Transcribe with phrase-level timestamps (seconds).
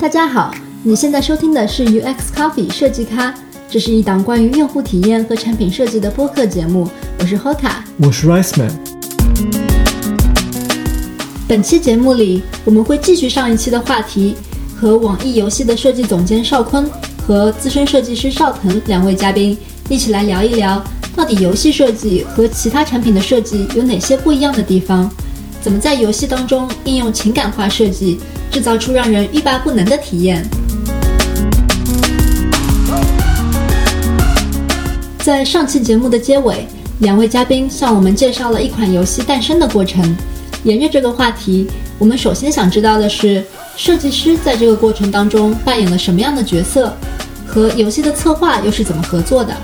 [0.00, 0.50] 大家好，
[0.82, 3.34] 你现在收听的是 UX Coffee 设计咖，
[3.68, 6.88] 这是一档关于用户体验和产品设计的播客节目。
[7.18, 8.72] 我是 Hoka，我是 Rice Man。
[11.46, 14.36] 本期节目里，我们会继续上一期的话题，
[14.74, 16.88] 和网易游戏的设计总监邵坤
[17.26, 19.54] 和资深设计师邵腾两位嘉宾
[19.90, 20.82] 一起来聊一聊，
[21.14, 25.12] 到底游戏设计和其他产品的设计有哪些不一样的地方？
[25.62, 28.18] 怎么在游戏当中应用情感化设计？
[28.50, 30.44] 制造出让人欲罢不能的体验。
[35.18, 36.66] 在上期节目的结尾，
[36.98, 40.16] 两位嘉宾向我们介绍了一款游戏诞生的过程。
[40.64, 41.68] 沿着这个话题，
[41.98, 43.44] 我们首先想知道的是，
[43.76, 46.92] 设计师在这个过程当中扮演了什么样的角色，
[47.46, 49.54] 和游戏的策划又是怎么合作的？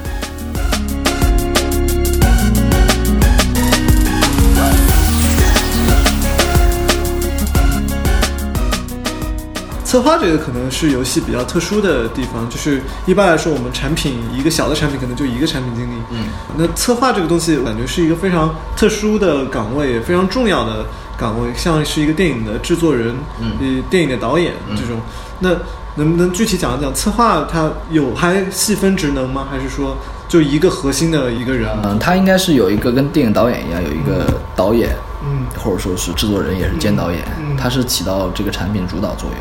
[9.97, 15.95] 策划这个可能是游戏比较特殊的地方，就是一般来说，我们产品一个小的产品可能就一个产品经理。
[16.11, 16.27] 嗯，
[16.59, 20.85] 那策划这个东西我，感觉是一个非常特殊的岗位，非常重要的
[21.17, 25.01] 岗位，像是一个电影的制作人，嗯，电影的导演这种。
[25.41, 25.49] 那
[25.95, 29.47] 能不能具体讲一讲策划它有还细分职能吗？
[29.51, 29.97] 还是说
[30.29, 31.71] 就一个核心的一个人？
[31.85, 37.23] 嗯，他应该是有一个跟电影导演一样，有一个导演，嗯，或者说是制作人，也是兼导演，
[37.57, 39.39] 他是起到这个产品主导作用。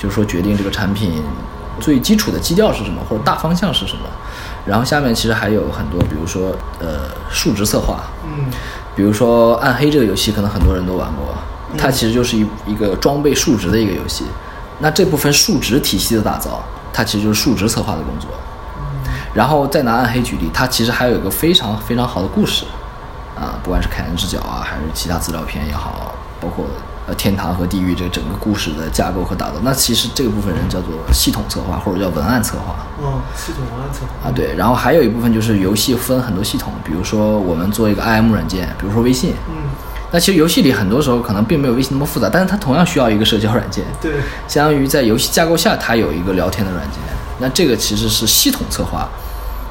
[0.00, 1.22] 就是说，决定这个产品
[1.78, 4.04] 最基础的基调是什么，或者大方向是什么。
[4.64, 8.50] 然后下面其实还有很多，比如说呃数值策划，嗯，
[8.96, 11.34] 比如说暗黑这个游戏，可能很多人都玩过，
[11.76, 14.24] 它其实就是一一个装备数值的一个游戏。
[14.78, 16.62] 那这部分数值体系的打造，
[16.94, 18.30] 它其实就是数值策划的工作。
[19.34, 22.64] 然后再拿暗黑举例，它其实还有一个非常非常好的故事，
[23.36, 26.64] 啊，不管是凯恩之角啊，还是其他资料片也好，包括。
[27.14, 32.86] 天堂和地狱这整个故事的架构和打造，那其实这个部分人叫做系统策划或者叫文案策划。
[33.02, 34.54] 嗯，系统文案策划啊，对。
[34.56, 39.34] 然后还有一部分就是游戏分很多系统，比如说我们做一个 IM 软件，比如说微信。
[39.48, 39.70] 嗯。
[40.12, 43.84] 那其实游戏里很多时候可能并没有微信那么复杂，但是它同样需要一个社交软件。
[44.00, 44.12] 对。
[44.48, 46.98] 相当于在游戏架构下，它有一个聊天的软件。
[47.38, 49.08] 那这个其实是系统策划。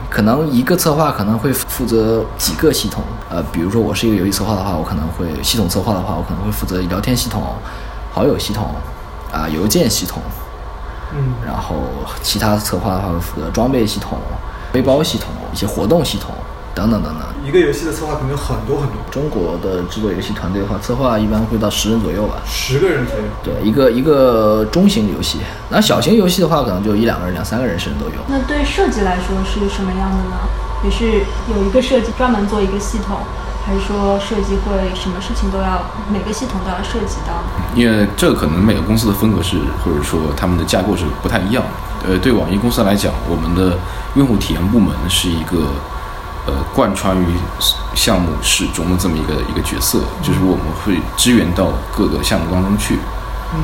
[0.09, 7.44] 可能一个策划可能会负责几个系统，呃，比如说我是一个游戏策划的话，我可能会系统策划的话，我可能会负责聊天系统、
[8.12, 8.74] 好友系统、
[9.31, 10.22] 啊邮件系统，
[11.14, 11.75] 嗯，然后
[12.24, 14.18] 其他策划的话会负责装备系统、
[14.72, 16.31] 背包系统、一些活动系统。
[16.76, 18.96] 等等等等，一个游戏的策划可能有很多很多。
[19.10, 22.36] 中国的制作游戏团队的话，策划一般会到十人左右吧。
[22.46, 23.24] 十个人左右。
[23.44, 25.40] 对，一个一个中型游戏，
[25.70, 28.22] 那小型游戏的话，可能就一两个人、两三个人甚至都有。
[28.28, 30.38] 那对设计来说是什么样的呢？
[30.84, 33.18] 也是有一个设计专门做一个系统，
[33.66, 35.82] 还是说设计会什么事情都要
[36.14, 37.34] 每个系统都要涉及到？
[37.74, 41.64] 因为这可能每个公司的风格是，或者说他们的架构是不太一样。
[42.08, 43.76] 呃，对网易公司来讲，我们的
[44.14, 45.74] 用户体验部门是一个。
[46.50, 47.26] 呃，贯穿于
[47.94, 52.98] 项目始终的这么一个一个角色，就是我们会支援到各个项目当中去，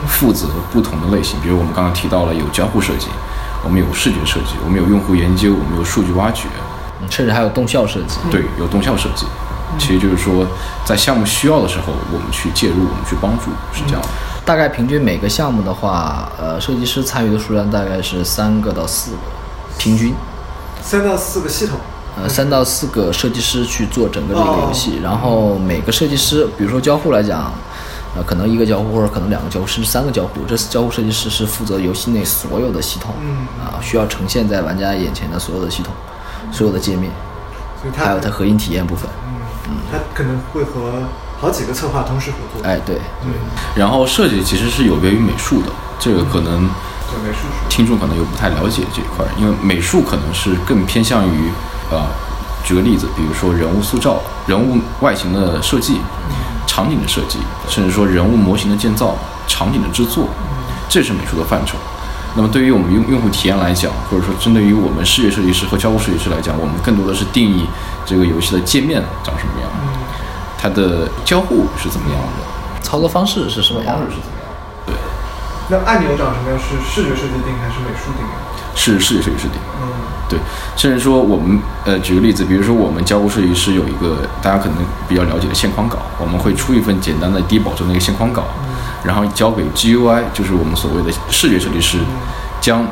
[0.07, 1.40] 负责不同的类型。
[1.41, 3.07] 比如我们刚刚提到了有交互设计，
[3.63, 6.47] 我们有视觉设计，我们有用户研究，我们有数据挖掘，
[7.09, 8.19] 甚至还有动效设计。
[8.29, 9.25] 对，有动效设计。
[9.79, 10.45] 其实就是说，
[10.85, 14.01] 在项目需要的时候，我们去介入，我们去帮助，是这样。
[14.45, 19.18] 大概平均每个项目的话，呃，设计师参与的数量大概是三个到四个，
[19.79, 20.13] 平均。
[20.84, 21.79] 三到四个系统。
[22.17, 27.51] 呃，三到四个设计师去做整个这个游戏，然后每个设计师，比如说交互来讲，
[28.15, 33.13] 呃，可能一个交互或者可能两个交互，甚至三个交互，这交互设计师是负责游戏内所有的系统，
[33.59, 35.93] 啊，需要呈现在玩家眼前的所有的系统，
[36.53, 37.11] 所有的界面，
[37.93, 39.09] 还有它核心体验部分。
[39.67, 41.03] 嗯，他可能会和
[41.37, 42.65] 好几个策划同时合作。
[42.65, 43.33] 哎，对对。
[43.75, 45.67] 然后设计其实是有别于美术的，
[45.99, 46.69] 这个可能
[47.69, 51.49] 听众可能又不太了解这一块，因为美术可能是更偏向于。
[51.91, 52.01] 呃，
[52.63, 56.00] 举个例子，比如说人物塑造、人物外形的设计、
[56.65, 57.38] 场景的设计，
[57.69, 59.15] 甚至说人物模型的建造、
[59.47, 60.27] 场景的制作，
[60.89, 61.77] 这是美术的范畴。
[62.35, 67.68] 那么对于我们用用户体验来讲，或者说针对于我们视觉设计师和交互设计师来讲，我们更多的是定义
[68.03, 69.69] 这个游戏的界面长什么样，
[70.57, 74.25] 它的交互是怎么样的，操作方式是什么样的，是怎么样？
[74.25, 74.34] 对。
[75.69, 78.25] 那按钮长什么样是视觉设计定还是美术定？
[78.75, 79.59] 是视觉设计师定。
[79.81, 79.88] 嗯。
[80.27, 80.39] 对，
[80.75, 84.77] 甚至说我们呃，举个例子，比如说我们交互设计师有一个大家可能
[85.07, 88.44] 比较了解的线框稿，我们会出一份简单的低保真的一个线框稿，
[89.03, 92.00] 然后交给 GUI，就是我们所谓的视觉设计师，
[92.59, 92.83] 将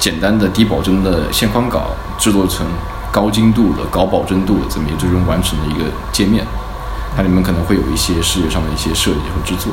[0.00, 2.66] 简单的低保真的线框稿制作成
[3.12, 6.44] 高精度的、高保真度的这么一个最终完成的一个界面，
[7.16, 9.72] 它里面可能会有一些视觉上的一些设计和制作。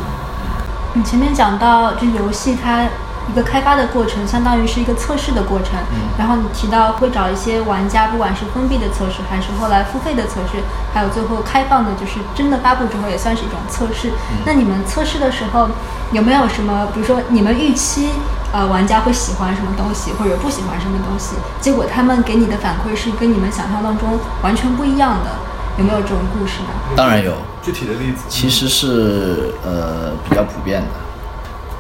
[0.95, 2.85] 你前面讲到这游戏它。
[3.27, 5.71] 一个开发的过程，相当于是一个测试的过程。
[6.15, 10.61] 然后你提到会找一些玩家，不管是封闭的测试，还是后来付费的测试，
[10.93, 14.11] 还有最后开放的，就是真的发布之后也算是一种测试。
[14.45, 15.67] 那你们测试的时候
[16.11, 18.11] 有没有什么，比如说你们预期
[18.53, 25.31] 呃玩家会喜欢什么东西，或者不喜欢什么东西，结果他们给你的反馈是跟你们想象当中完全不一样的，
[25.77, 26.69] 有没有这种故事呢？
[26.95, 30.87] 当然有，具体的例子其实是呃比较普遍的。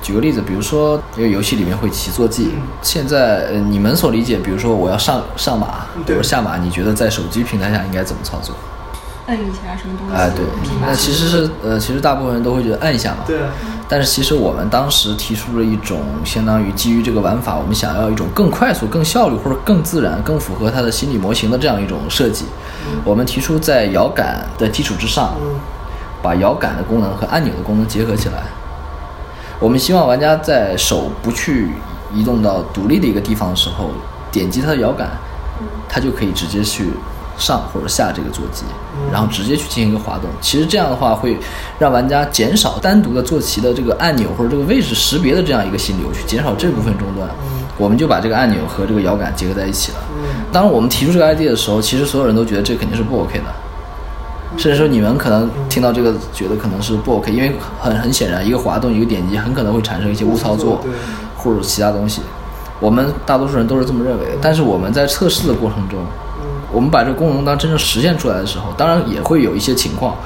[0.01, 2.51] 举个例子，比如说一个游戏里面会起坐骑，
[2.81, 8.53] 现在呃你们所理解，比如说我要上上马或者下马，你觉得在手机平台下应该怎么操作？
[9.27, 10.15] 摁一下什么东西？
[10.15, 10.45] 哎，对，
[10.81, 13.23] 那其实是呃，其实大部分人都会觉得按一下嘛。
[13.25, 13.49] 对啊。
[13.87, 22.45] 但是其实我们当时提出了一种相当于基于这个玩法，我们想要一种更快速、更效率或者更自然、更符合他的心理模型的这样一种设计。
[23.03, 25.35] 我们提出在摇杆的基础之上，
[26.21, 28.43] 把摇杆的功能和按钮的功能结合起来。
[29.59, 31.71] 我们希望玩家在手不去
[32.13, 33.91] 移动到独立的一个地方的时候，
[34.31, 35.09] 点击它的摇杆，
[35.87, 36.89] 它就可以直接去
[37.37, 38.65] 上或者下这个坐骑，
[39.11, 40.29] 然后直接去进行一个滑动。
[40.41, 41.37] 其实这样的话会
[41.77, 47.29] 让玩家减少单独的坐骑的这个按钮或者这个位置识别的这样一个心流，去减少这部分中断。
[47.77, 49.97] 我们就把这个按钮和这个摇杆结合在一起了。
[50.51, 53.45] 当我们提出这个 idea 的时候，其实所有人都觉得这肯定是不 OK 的。
[54.57, 60.79] 甚至说你们可能听到这个觉得可能是不 OK，因为很很显然，一个滑动一个点击很可能会产生一些误操作，
[61.35, 62.21] 或者其他东西。
[62.79, 64.31] 我们大多数人都是这么认为的。
[64.41, 65.99] 但是我们在测试的过程中，
[66.75, 70.17] 我们把这个功能当真正实现出来的时候，当然也会有一些情况，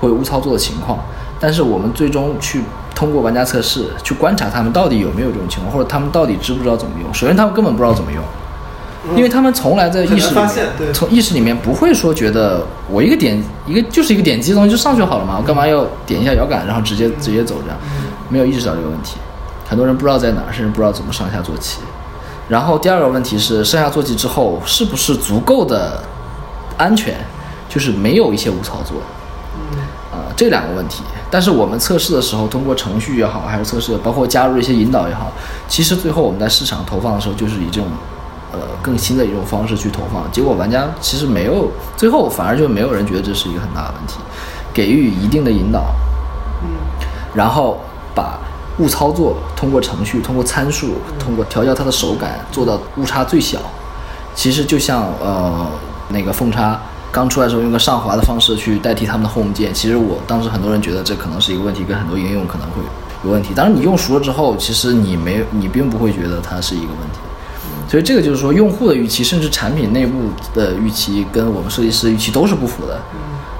[0.00, 0.98] 会误操作的情况。
[1.38, 2.62] 但是我们最终去
[2.94, 7.12] 通过玩家测试去观察他们到底有没有这种情况，或者他们到底知不知道怎么用。
[7.12, 8.22] 首先他们根本不知道怎么用。
[9.16, 17.78] 因为他们从来在意识里面，从意识里面不会说觉得我一个点一个就是一个点击的东西就上去好了嘛，我干嘛要点一下摇杆然后直接直接走这样，
[18.28, 19.16] 没有意识到这个问题。
[19.66, 21.78] 很多人不知道在哪儿，甚至不知道怎么上下坐骑。
[22.48, 26.02] 然后第二个问题是上下坐骑之后是不是足够的
[26.76, 27.14] 安全，
[27.68, 28.96] 就是没有一些误操作。
[30.10, 31.02] 啊，这两个问题。
[31.30, 35.30] 但是我们测试的时候，通过程序也好，还是测试包括加入一些引导也好，
[35.68, 37.88] 其实最后我们在市场投放的时候就是以这种。
[38.50, 44.14] 呃，更新的一种方式去投放，结果玩家其实没有，最后反而就没有人觉得这是一个很大的问题，
[44.72, 45.94] 给予一定的引导，
[46.62, 46.70] 嗯，
[47.34, 47.78] 然后
[48.14, 48.40] 把
[48.78, 53.58] 误操作通过程序、通过参数、通过调教它的手感做到误差最小。
[54.34, 55.66] 其实就像呃
[56.10, 56.80] 那个凤叉
[57.10, 62.74] 刚出来的时候用个上滑的方式去代替他们的 home 键，其实我当时很多人觉得这可能是一个问题，跟很多应用可能会
[63.24, 63.52] 有问题。
[63.54, 67.18] 当然你用熟了之后，其实你没你并不会觉得它是一个问题。
[67.90, 73.00] 所以这个就是说，用户的预期，甚至产品内部的预期，跟我们设计师预期都是不符的。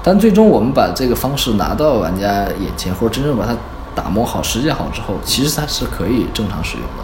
[0.03, 3.55] 但最终我们把这个方式拿到玩家眼前，或者真正把它
[3.99, 7.03] 打磨好、实践好之后，其实它是可以正常使用的。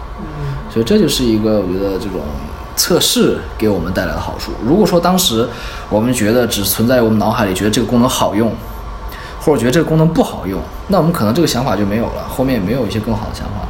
[0.72, 2.22] 所以这就是一个我觉得这种
[2.74, 4.52] 测试给我们带来的好处。
[4.64, 5.46] 如果说当时
[5.90, 8.50] 我们觉得只存在于我们脑海里，觉得这个功能好用，
[9.40, 10.58] 或者觉得这个功能不好用，
[10.88, 13.66] 那我们可能这个想法就没有了，后面也没有一些更好的想法。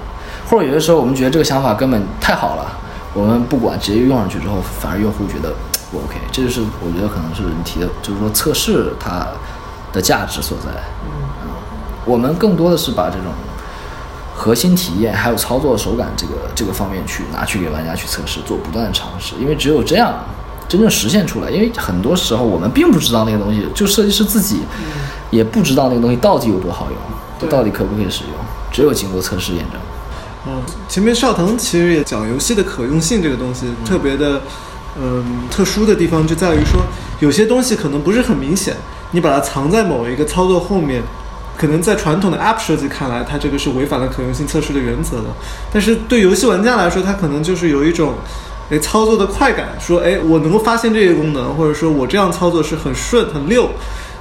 [0.49, 2.65] 或者有的时候我们觉得这个想法根本太好了。
[3.13, 5.53] 我们不管直接用上去之后，反而用户觉得
[5.91, 9.27] 不 OK，这就是我觉得可能是你提的，就是说测试它
[9.93, 10.71] 的价值所在。
[12.07, 13.33] 嗯，我们更多的是把这种
[14.35, 20.15] 核心体验还有操作手感这个这个方面去拿去给玩家去测试，做不断的尝试，因为只有这样
[20.69, 21.51] 真正实现出来。
[21.51, 24.61] 因为很多时候我们并不知道那个东西，就设计师自己
[25.31, 28.33] 也不知道那个东西到底有多好用，到底可不可以使用，
[28.71, 29.81] 只有经过测试验证。
[30.49, 34.41] 嗯，前面邵腾其实也讲游戏的可用性这个东西特别的，
[34.97, 36.81] 嗯，特殊的地方就在于说，
[37.19, 38.77] 有些东西可能不是很明显，
[39.11, 41.03] 你把它藏在某一个操作后面，
[41.57, 45.25] 可能在传统的 App 设计看来，它这个是违反了可用性测试的原则的。
[45.73, 48.15] 但是对游戏玩家来说，它可能就是有一种，
[48.71, 53.71] 哎，操作的快感，说，哎，我能够发现这些功能，或者说我这样操作是很顺很溜。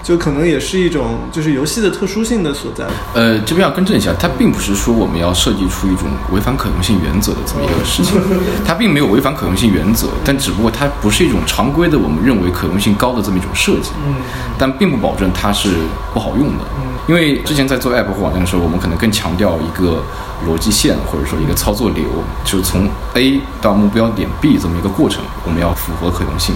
[0.06, 2.86] 就可能也是一种，就是游戏的特殊性的所在。
[3.16, 8.22] 呃，这边要更正一下，它并不是说我们要设计出一种违反可用性原则的这么一个事情，
[8.64, 13.90] 它并没有违反可用性原则，但只不过它不是一种常规的我们认为可用性高的这么一种设计。
[14.06, 14.14] 嗯。
[14.60, 15.70] 但并不保证它是
[16.14, 16.64] 不好用的。
[16.78, 16.94] 嗯。
[17.08, 20.04] 因为之前在做 App 或网站的时候，我们可能更强调一个
[20.48, 22.04] 逻辑线，或者说一个操作流，
[22.44, 26.54] 就是从 A 到目标点 B 这么一个过程，我们要符合可用性。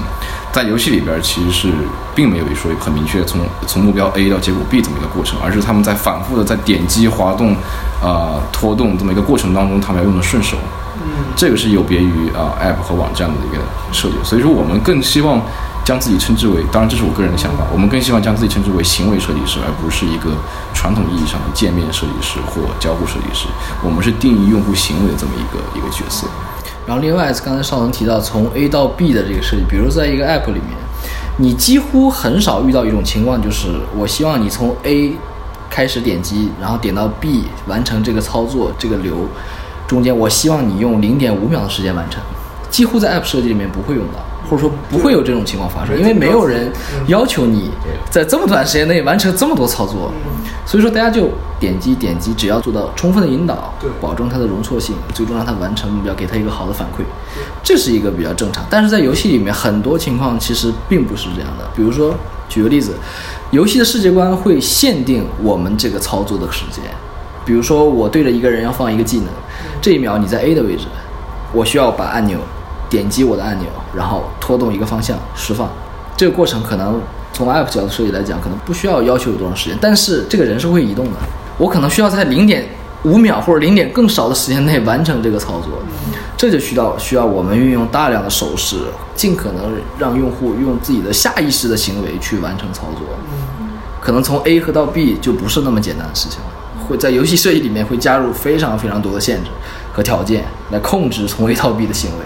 [0.51, 1.71] 在游戏里边，其实是
[2.15, 7.55] 并没有说很明确从从目标 A 到结果 B 这么一个过程，而是他们在反复的在点击、滑动、
[8.01, 10.57] 啊拖动这么一个过程当中，他们要用的顺手。
[11.01, 14.15] 嗯，这个是有别于啊 App 和网站的一个设计。
[14.23, 15.39] 所以说，我们更希望
[15.85, 20.31] 将自己称之为，当然这是我个人的想法，我们更希望将自己称之为行为设计师，而不是一个
[20.73, 23.47] 传统意义上的界面设计师或交互设计师。
[23.81, 26.27] 我们是定义用户行为的这么一个一个角色。
[26.89, 30.75] 然后另外，刚才邵文提到从 A 到 B 的这个设计，比如在一个 App 里面，
[31.37, 35.13] 你几乎很少遇到一种情况，就是我希望你从 A
[35.69, 39.15] 开始点击，然后点到 B 完成这个操作，这个流
[39.87, 42.23] 中间，我希望你用零点五秒的时间完成，
[42.71, 44.25] 几乎在 App 设计里面不会用到。
[44.49, 46.71] 或者说不会有这种情况发生，因为没有人
[47.07, 47.69] 要求你
[48.09, 50.11] 在这么短时间内完成这么多操作，
[50.65, 51.29] 所以说大家就
[51.59, 57.03] 点击点击，只要做到充分的引导，保证它的容错性，最终让它完成目标，给它一个好的反馈，
[57.61, 58.65] 这是一个比较正常。
[58.69, 61.69] 但是在游戏里面，很多情况其实并不是这样的。
[61.75, 62.15] 比如说，
[62.47, 62.95] 举个例子，
[63.51, 66.83] 游戏的世界观会限定我们这个操作的时间，
[67.45, 69.27] 比如说我对着一个人要放一个技能，
[69.79, 70.85] 这一秒你在 A 的位置，
[71.53, 72.39] 我需要把按钮。
[72.89, 75.69] 点击我的按钮，然后拖动一个方向释放，
[76.17, 76.99] 这个过程可能
[77.31, 81.11] 从 App 角度设计来讲，可能不需要要求有多长时间，但是这个人是会移动的，
[81.57, 82.67] 我可能需要在零点
[83.03, 85.79] 五秒或者零点更少的时间内完成这个操作，
[86.35, 88.75] 这就需要需要我们运用大量的手势，
[89.15, 93.05] 尽可能让用户用自己的下意识的行为去完成操作，
[94.01, 99.49] 可能从 A 和到 B 就不是那么简单的事情了，会在游戏设计里面会加入非常非常多的限制
[99.93, 102.25] 和条件来控制从 A 到 B 的行为。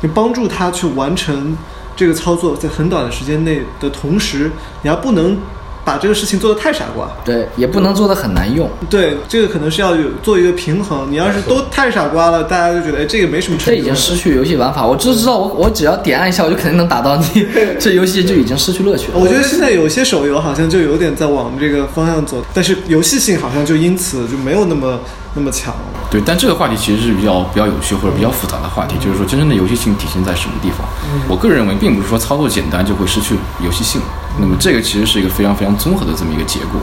[0.00, 1.56] 你帮助他去完成
[1.96, 4.50] 这个操作，在很短的时间内的同时，
[4.82, 5.38] 你还不能
[5.84, 11.06] 把这个事情做得太傻瓜，对，也不能做得很难用，对，这个可能是要有做一个平衡。
[11.10, 13.72] 你要是都太傻瓜了，大家就觉得哎，这个没什么成。
[13.72, 17.46] 这已经失去游戏玩法，我就知道我我只要点按一下，我就肯定能打到你，
[17.78, 19.18] 这游戏就已经失去乐趣了。
[19.18, 25.00] 我觉得现在有些手游好像就有点在往这个方向走，但是游戏性好像就因此就没有那么。
[25.38, 25.76] 那么强，
[26.08, 30.86] 对，但这个话题其实是比较比较有趣或者比较复杂的话题，就是说真正的游戏性体现在什么地方？
[31.28, 34.00] 我个人认为，并不是说操作简单就会失去游戏性，
[34.38, 36.80] 那么这个其实是一个非常非常综合的这么一个结果，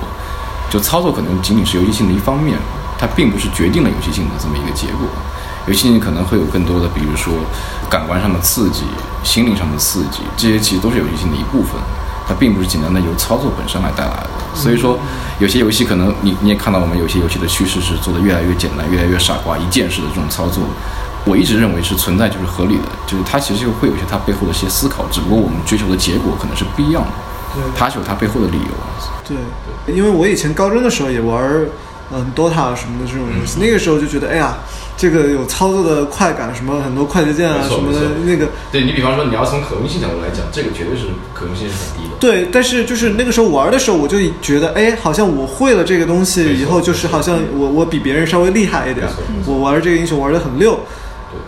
[0.70, 2.58] 就操作可能仅仅是游戏性的一方面，
[3.00, 5.08] 它并不是决定了游戏性的这么一个结果，
[5.68, 7.34] 游戏性可能会有更多的，比如说
[7.90, 8.84] 感官上的刺激、
[9.24, 11.80] 心灵上的刺激，这些其实都是游戏性的一部分。
[12.28, 14.98] 它并不是简单的由操作本身来带来的，所以说
[15.40, 20.64] 有些游戏可能你你也看到我们有些游戏的趋势是做的越来越简单，越来越傻瓜，一键式的这种操作，
[21.26, 28.74] 我一直认为是存在就是合理的，就是它其实会有些它背后的一些思考，只不过我们追求的结果可能是不一样的，它是有它背后的理由。
[29.28, 31.44] 对，因为我以前高中的时候也玩
[32.12, 34.56] 嗯 DOTA 什么的这种游戏，那个时候就觉得哎呀。
[35.04, 38.48] 这个有操作的快感，什么很多快捷键啊什么的，那个。
[38.72, 42.16] 对你比方说，你要从可用性角度来讲，这个绝对是可用性是很低的。
[42.22, 49.06] 对，但是就是那个时候玩的时候，我就觉得，哎，好像我会了这个东西以后，就是好像我我比别人稍微厉害一点，
[49.46, 50.80] 我玩这个英雄玩的很溜。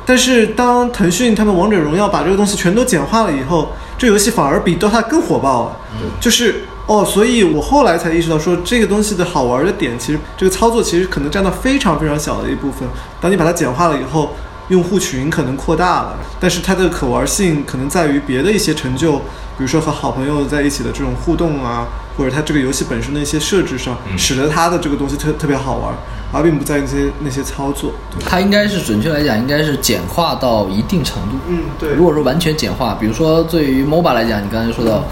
[0.05, 5.77] 但是当腾讯他们王者荣耀把这个东西全都简化了以后，这游戏反而比 DOTA 更火爆了，
[6.19, 6.65] 就是。
[6.87, 12.87] 哦，所以我后来才意识到，说这个东西的好玩的点，其实这个操作其实可能占到非常非常小的一部分。
[13.19, 14.29] 当你把它简化了以后，
[14.69, 19.13] 用户群可能扩大了，但是它的可玩性可能在于别的一些成就，
[19.57, 25.91] 比如说和好朋友在一起的这种互动啊，或者它这个游戏本身的一些设置上，使得它的这个东西特特别好玩，
[26.31, 27.93] 而并不在那些那些操作。
[28.23, 31.37] 它应该是准确来讲，应该是简化到一定程度。
[31.47, 31.93] 嗯，对。
[31.93, 35.03] 如果说完全简化，比如说对于 MOBA 来讲，你刚才说到。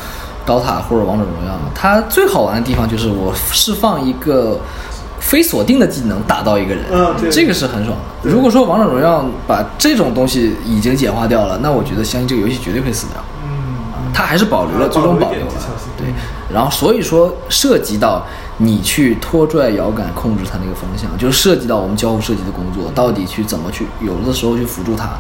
[0.45, 4.59] 刀塔或者王者荣耀，它最好玩的地方就是我释放一个
[5.19, 8.29] 非锁定的技能打到一个人，嗯，这个是很爽的。
[8.29, 13.23] 如果说王者荣耀把这种东西已经简化掉了，那我觉得相信这个游戏绝对会死掉。
[13.45, 15.51] 嗯，它还是保留了，最终保留了。
[15.97, 16.07] 对，
[16.53, 18.25] 然后所以说涉及到
[18.57, 25.12] 你去拖拽摇杆控制它那个方向，就涉及到我们交互设计的工作，到底去怎么去，有的时候去辅助它。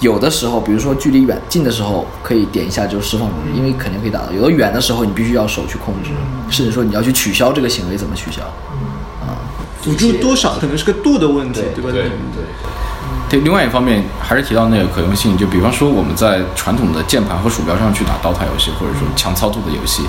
[0.00, 4.32] 有的时候，比如说距离远近的时候，可以点一下就释放攻击，因为肯定可以打到。
[4.32, 6.10] 有的远的时候，你必须要手去控制，
[6.50, 8.42] 甚至说你要去取消这个行为，怎么取消？
[9.22, 9.40] 啊，
[9.80, 11.90] 辅助多少可能是个度的问题，对吧？
[11.90, 12.10] 对对。
[13.28, 20.02] 对，另外一方面还是提到那个可用性，就比方说我们在传统的键盘和鼠标上去打 DOTA 游戏，或者说强操作的游戏。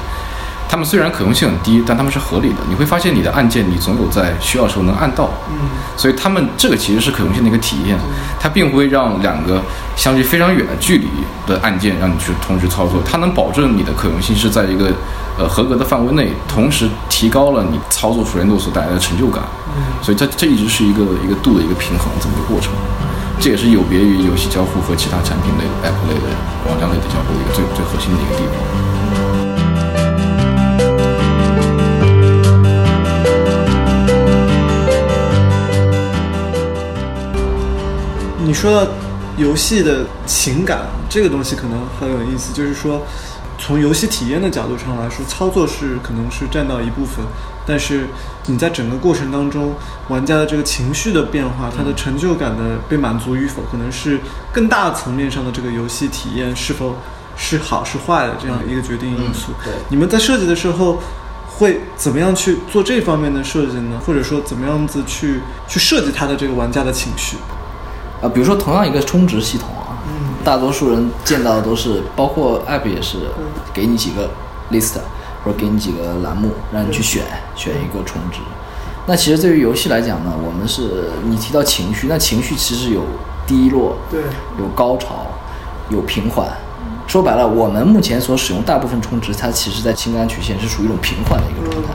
[0.69, 2.55] 他们虽然可用性很低，但他们是合理的。
[2.67, 5.29] 你会发现你的按键，你总有在需要的时候能按到。
[5.49, 7.97] 嗯，所以他们这个其实是可用性的一个体验。
[8.39, 9.61] 它并不会让两个
[9.95, 11.07] 相距非常远的距离
[11.45, 14.91] 的按键让你去同时操作，它能保证你的可用性是在一个
[15.39, 19.43] 呃合格的范围内，同时提高了你操作熟练度所带来的成就感。
[19.75, 22.73] 嗯，所以这这一直是一个一个度的一个平衡这么一个过程。
[23.39, 26.27] 这也是有别于游戏交互和其他产品类、App 类的
[26.67, 28.86] 网站类的交互一个最最核心的一个地方。
[38.47, 38.89] 你说到
[39.35, 43.05] 游戏的情感这个东西可能很有意思，就是说，
[43.59, 47.25] 从游戏体验的角度上来说，操作是可能是占到一部分，
[47.65, 48.07] 但是
[48.45, 49.75] 你在整个过程当中，
[50.07, 54.17] 玩家的这个情绪的变化，他的成就感的被满足与否，可能是
[54.53, 56.95] 更大层面上的这个游戏体验是否
[57.35, 59.51] 是好是坏的这样一个决定因素。
[59.61, 61.01] 对，你们在设计的时候。
[61.59, 63.99] 会怎么样去做这方面的设计呢？
[64.05, 67.35] 或者说怎么样子去去设计他的这个玩家的情绪？
[68.21, 73.17] 啊，比如说同样一个充值系统啊，嗯，大多数人见到的都是，包括 App 也是，
[73.73, 74.29] 给你几个
[74.71, 74.95] list
[75.43, 77.23] 或者给你几个栏目，让你去选
[77.55, 78.39] 选一个充值。
[79.05, 83.01] 那其实对于游戏来讲呢，我们是你提到情绪，那情绪其实有
[83.45, 84.21] 低落，对，
[84.59, 85.27] 有高潮，
[85.89, 86.47] 有平缓。
[87.07, 91.93] 说白了，我们目前所使用大部分充值，它其实在情感曲线是属于一种平缓的一个状态。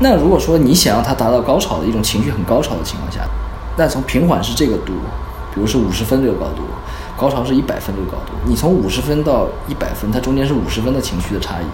[0.00, 3.20] 那如果说你想让它达到高潮的一种情绪很高潮的情况下，
[3.76, 4.92] 那从平缓是这个度，
[5.54, 6.62] 比如是五十分这个高度，
[7.16, 11.64] 高潮是一百分这个高度，你从五十分到一百分，它中间是五十分的情绪的差异。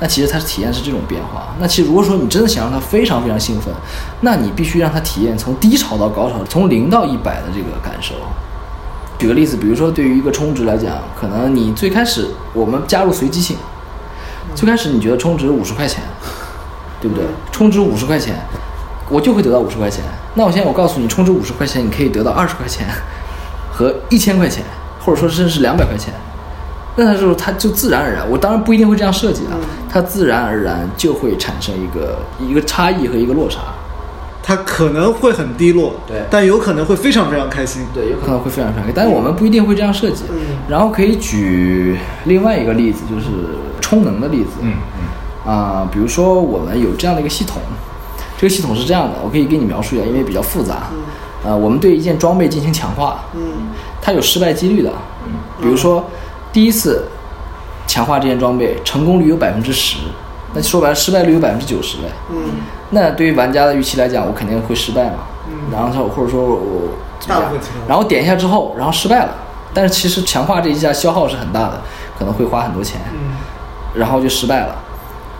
[0.00, 1.48] 那其实它是体验是这种变化。
[1.58, 3.74] 那其实如果说你真的想让他非常非常兴奋，
[4.20, 8.14] 那你必须让他体验从低潮到高潮，从零到一百的这个感受。
[9.18, 13.56] 举个例子，比如说对于一个充值来讲，可能你最开始我们加入随机性，
[14.54, 16.04] 最开始你觉得充值五十块钱，
[17.00, 17.24] 对不对？
[17.50, 18.36] 充值五十块钱，
[19.10, 20.04] 我就会得到五十块钱。
[20.38, 22.86] 那我现在我告诉你，充值五十块钱，你可以得到二十块钱
[23.72, 24.62] 和一千块钱，
[25.04, 26.14] 或者说甚至是两百块钱。
[26.94, 29.50] 那它就它就自然而然，我当然不一定会这样设计的，
[29.90, 33.62] 它自然而然就会产生一个一个差异和一个落差。
[34.40, 40.22] 它可能会很低落，对，但有可能会非常非常开心，对，有可能会非常非常开心，但是我们不一定会这样设计。
[40.30, 43.26] 嗯，然后可以举另外一个例子，就是
[43.80, 44.50] 充能的例子。
[44.60, 44.74] 嗯
[45.44, 47.60] 嗯，啊，比如说我们有这样的一个系统，
[48.38, 50.84] 这个系统是这样的，我可以给你描述一下，因为比较复杂。
[50.92, 53.68] 嗯，呃，我们对一件装备进行强化，嗯，
[54.00, 54.90] 它有失败几率的。
[55.26, 56.04] 嗯，比如说
[56.52, 57.08] 第一次
[57.88, 59.96] 强化这件装备成功率有百分之十，
[60.54, 62.04] 那说白了失败率有百分之九十呗。
[62.30, 62.36] 嗯。
[62.90, 65.26] 那对于玩家的预期来讲，我肯定会失败嘛。
[65.48, 65.72] 嗯。
[65.72, 67.52] 然后或者说我怎么样？
[67.88, 69.34] 然后点一下之后，然后失败了。
[69.74, 71.80] 但是其实强化这一下消耗是很大的，
[72.16, 73.00] 可能会花很多钱。
[73.12, 73.36] 嗯。
[73.94, 74.76] 然后就失败了。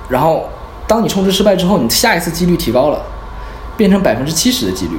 [0.08, 0.48] 然后
[0.88, 3.00] 当你充值失败之后，你下一次几率提高了，
[3.76, 4.98] 变成百分之七十的几率。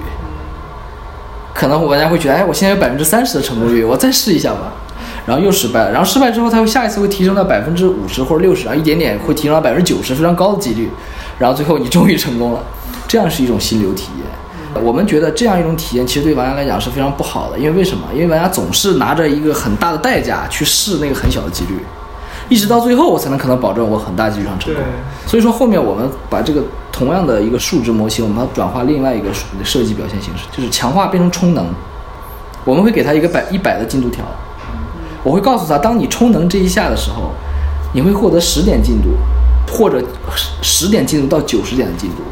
[1.54, 4.72] 可能玩家会觉得，哎，我现在有百分之三十的成功率，我再试一下吧。
[5.26, 5.92] 然后又失败了。
[5.92, 10.90] 然后失败之后，它会下一次会提升到百分之五十或者六十，然后一点点会提升到百分之九十，非常高的几率。
[11.38, 12.64] 然后最后你终于成功了，
[13.08, 14.84] 这样是一种心流体验。
[14.84, 18.04] 我们觉得这样一种体验其实对玩家来讲是非常不好的，因为为什么？
[18.14, 21.80] 因为玩家总是拿着一个很大的代价去试那个很小的几率，
[22.50, 24.84] 一直到最后我才能可能保证我很大几率上成功。
[25.26, 29.28] 所以说后面我们把这个同样的一个数值模型，我们把它转化另外一个
[29.64, 31.66] 设计表现形式，就是强化变成充能。
[32.66, 34.26] 我们会给他一个百一百的进度条，
[35.24, 37.32] 我会告诉他，当你充能这一下的时候，
[37.94, 39.10] 你会获得十点进度。
[39.72, 40.04] 或者
[40.64, 42.24] 十点进度到九十点的进度，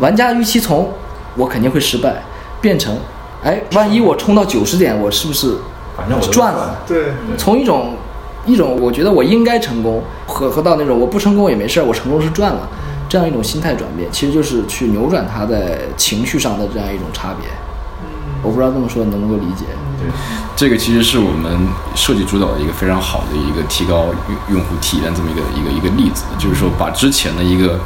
[0.00, 0.90] 玩家的预期从
[1.36, 2.24] 我肯定会失败，
[2.60, 2.92] 变成
[3.44, 5.58] 哎，万一我冲到九十点，我是不是
[5.96, 6.76] 反正我赚了？
[6.88, 7.94] 对，从一种
[8.46, 12.68] 一种我觉得我应该成功，和和到那种我不成功也没事儿，我成功是赚了，
[13.08, 17.48] 这样一种心态转变，其实就是去扭转他在情绪上的这样一种差别。
[18.42, 19.66] 我不知道这么说你能不能够理解？
[20.00, 20.08] 对，
[20.56, 21.60] 这个其实是我们
[21.94, 24.06] 设计主导的一个非常好的一个提高
[24.48, 27.78] 用用户体验这么一个一个一个例子，就是说把之前的一个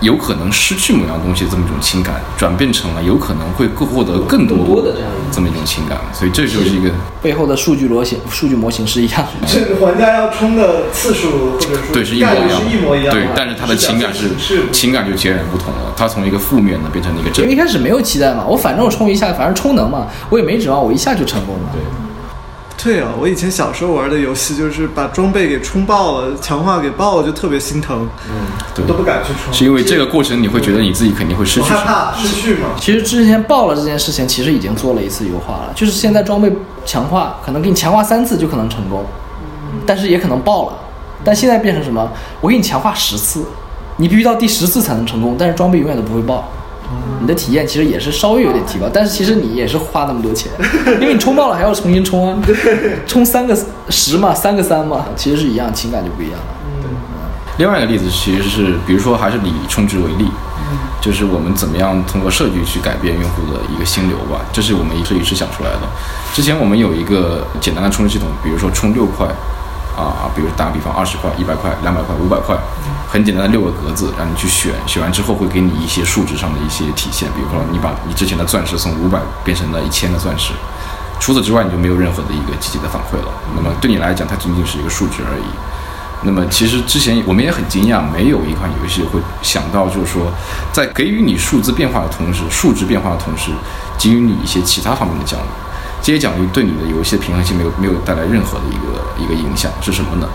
[0.00, 9.46] 有可能失去某样东西这么一种情感，转变成了有可能会获得更多的这样这么一种情感，所以这就是一个背后的数据模型，数据模型是一样的。
[9.46, 17.44] 这个玩家要充的次数或者说对是一模一样，一模一样，对，但是他的情感是情感就截然不同了，他从一个负面的变成了一个正。
[17.44, 21.60] 因为一开始没有期待嘛，我反正我充一下，反正充能嘛，我也没指望我一下就成功了。
[21.72, 22.07] 对。
[22.88, 32.68] 对啊，我以前小时候玩的游戏就是把装备给充爆了，强化给爆了，就特别心疼，嗯，对，都不敢去充，是因为这个过程你会觉得你自己肯定会失去，害怕失去嘛。
[32.80, 36.50] 其实之前爆了这件事情，其实已经做了一次优化了，就是现在装备
[36.86, 39.04] 强化可能给你强化三次就可能成功，
[39.84, 40.78] 但是也可能爆了，
[41.22, 42.10] 但现在变成什么？
[42.40, 43.44] 我给你强化十次，
[43.98, 46.48] 你必须到第十次才能成功，但是装备永远都不会爆。
[47.20, 50.50] 你的体验其实也是稍微有点提高，但是其实你也是花那么多钱，
[51.00, 52.38] 因为你充爆了还要重新充啊，
[53.06, 53.56] 充三个
[53.90, 56.46] 十嘛，三个三嘛，其实是一样，情感就不一样了。
[56.80, 56.90] 对。
[57.58, 60.30] 另外一个例子其实是，比如说还是以充值为例，
[61.00, 65.80] 就是我们怎么样通过设计去改变用户的一个心流吧，这是我们设计师想出来的。
[66.32, 69.26] 之前我们有一个简单的充值系统，比如说充六块。
[70.04, 72.56] 啊，比如打比方，二十块、一百块、两百块、五百块，
[73.10, 80.52] 很简单的六个格子，让你去选，选完之后会给你一些数值上的一些体现，比如说你把你之前的钻石从五百变成了一千个钻石，
[81.18, 83.32] 除此之外，你就没有任何的一个积极的反馈了。
[83.56, 85.42] 那么对你来讲，它仅仅是一个数值而已。
[86.22, 90.30] 那么其实之前我们也很惊讶，没有一款游戏会想到，就是说，
[90.72, 93.52] 在给予你数字变化的同时，数值变化的同时，
[93.98, 95.46] 给予你一些其他方面的奖励。
[96.00, 100.28] 这些奖励对你的游戏的平衡性没有没有带来任何的一个一个影响，是什么呢？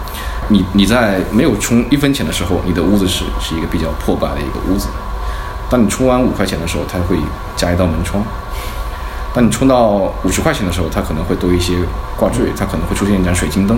[0.50, 4.88] 你你在没有充一分钱的时候，你的屋子是是一个比较破败的一个屋子。
[5.70, 7.18] 当你充完五块钱的时候，它会
[7.56, 8.22] 加一道门窗；
[9.34, 11.74] 当你充到五十块钱的时候，它可能会多一些
[12.18, 13.78] 挂坠，它可能会出现一盏水晶灯。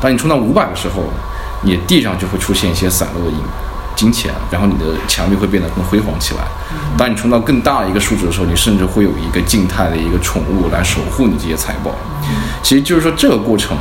[0.00, 1.02] 当你充到五百的时候，
[1.62, 3.38] 你的地上就会出现一些散落的银
[4.00, 6.40] 金钱，然后你的墙壁会变得更辉煌起来。
[6.96, 11.94] 当你冲到更大的一个数值的时候，你甚至会有一个静态的一个宠物来守护你这些财宝。
[12.62, 13.76] 其实就是说，这个过程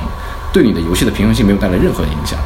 [0.52, 2.38] 对你的游戏的平衡性没有带来任何影响，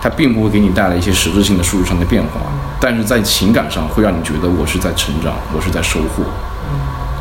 [0.00, 2.40] 它并不会给你带来一些实质性的数值上的变化，
[2.80, 6.24] 但是在情感上会让你觉得我是在成长，我是在收获。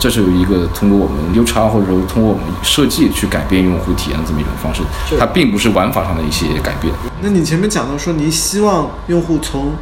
[0.05, 4.83] 这是一个通过我们 U 叉或者说通过我们设计去改变用户体验的这么一种方式，
[5.17, 6.93] 它并不是玩法上的一些改变。
[7.23, 9.73] 那你前面讲到说，你希望用户从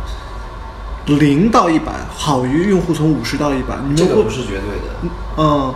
[1.08, 5.12] 零到一百好于用户从五十到一百，你这个不是绝对的。
[5.36, 5.76] 嗯。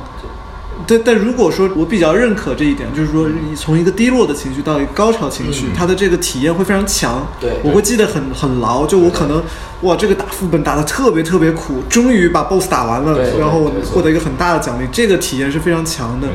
[0.87, 7.27] 但但如果说我比较认可这一点，就是说从一个低落的情绪到一个高潮情绪，它的这个体验会非常强。
[7.39, 8.85] 对，我会记得很很牢。
[8.87, 9.43] 就我可能
[9.81, 16.27] 哇，这个打副本打的特别特别苦，终于把 BOSS 打完了，然后获得一个很大的奖励，这个体验是非常强的。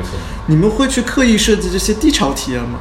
[0.45, 2.79] 你们会去刻意设计这些低潮体验吗？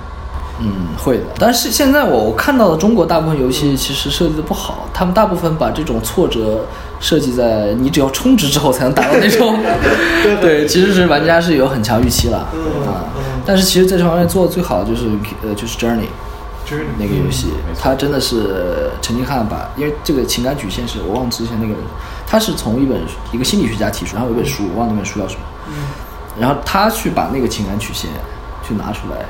[0.65, 1.25] 嗯，会的。
[1.39, 6.65] 但是现在我看到的中国大部分游戏其实设计的不好，他们大部分把这种挫折
[7.01, 9.59] 设计在你只要充值之后才能达到那种。
[10.41, 13.05] 对，其实是玩家是有很强预期了啊。
[13.45, 15.07] 但是其实在这方面做的最好的就是
[15.43, 16.07] 呃就是 Journey，
[16.97, 17.49] 那个游戏，
[17.81, 21.75] 它真的是陈金汉把，因为这个情感曲线是我忘之前那个，
[22.25, 23.01] 他是从一本
[23.33, 25.41] 一个心理学家提出，然后有本书我忘那本书叫什么，
[26.39, 28.09] 然后他去把那个情感曲线
[28.67, 29.27] 去拿出来。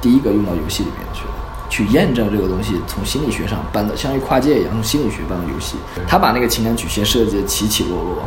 [0.00, 1.34] 第一个用到游戏里面去了，
[1.68, 5.76] 去验证这个东西从心理学上搬到，相当于跨界一样，从心理学搬到游戏。
[6.06, 8.22] 他把那个情感曲线设计的起起落落，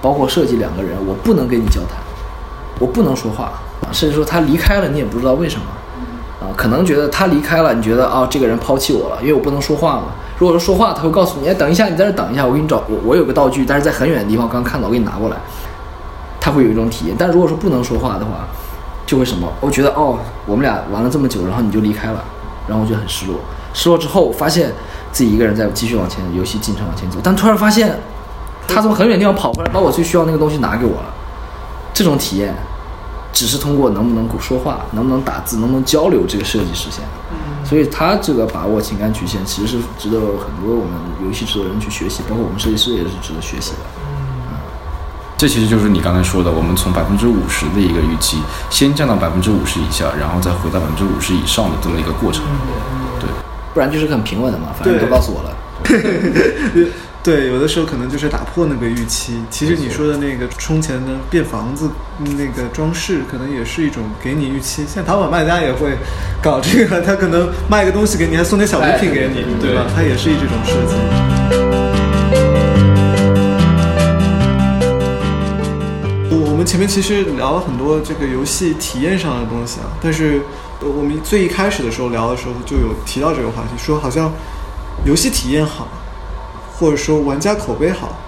[0.00, 1.98] 包括设计两个人，我不能跟你交谈，
[2.78, 3.52] 我不能说话，
[3.92, 5.66] 甚至说他离开了，你也不知道为什么，
[6.40, 10.04] 啊，可能觉得他离开了，你觉得啊，这个人抛弃我了，因为我不能说话嘛。
[10.38, 15.36] 如果说说话，他会告诉你，哎，等一下，你在这等一下，我给你找，我我有个道具，但是在很远的地方，刚看到，我给你拿过来。
[16.40, 18.48] 他会有一种体验，但如果说不能说话的话。
[19.06, 19.52] 就会什么？
[19.60, 22.24] 我觉得哦，我们俩玩了这么久，然后你就离开了，
[22.66, 23.36] 然后我就很失落。
[23.74, 24.72] 失落之后，发现
[25.12, 27.18] 自己一个人在继续往前，游戏进程往前走。
[27.22, 27.98] 但突然发现，
[28.66, 31.14] 他从很远地方跑过来，把我最需要那个东西拿给我了。
[31.94, 32.54] 这种体验，
[33.32, 37.66] 只是通过能不能说话、能不能打字、能不能交流这个设计实现的。
[37.66, 40.92] 所以，他这个把握情感曲线，其实是值得很多我们
[41.24, 43.78] 游戏制作人去学习，包括我们设计师也是值得学习的。
[45.42, 48.38] 这其实就是你刚才说的，我们从百分之五十的一个预期，
[48.70, 52.44] 先降到百分之五十以下，然后再回到百分之五十以上的这么一个过程。
[53.18, 53.28] 对，
[53.74, 54.68] 不然就是很平稳的嘛。
[54.78, 55.52] 反正都告诉我了。
[57.24, 59.42] 对，有的时候可能就是打破那个预期。
[59.50, 64.86] 其实你说的那个充钱的变房子那个装饰，可能也是一种给你预期。
[64.86, 65.98] 像淘宝卖家也会
[66.40, 69.86] 搞这个，他可能卖个东西给你，还送点小礼品给你，对吧？
[69.92, 71.91] 它也是一这种设计。
[76.64, 80.42] 前面其实聊了很多这个游戏体验上的东西啊，但是
[80.80, 84.32] 我们最一开始的时候聊的时候就有提到这个话题，说好像
[85.04, 85.88] 游戏体验好，
[86.76, 88.18] 或者说玩家口碑好，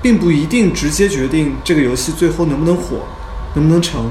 [0.00, 2.98] 并不一定直接决定这个游戏最后能不能火，
[3.54, 4.10] 能不能成，